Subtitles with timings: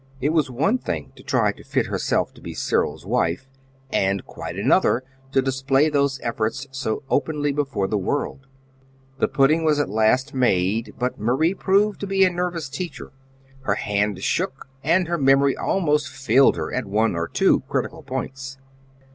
[0.19, 3.47] It was one thing to try to fit herself to be Cyril's wife,
[3.91, 8.47] and quite another to display those efforts so openly before the world.
[9.19, 9.89] The pudding was made at
[10.89, 13.11] last, but Marie proved to be a nervous teacher.
[13.61, 18.57] Her hand shook, and her memory almost failed her at one or two critical points.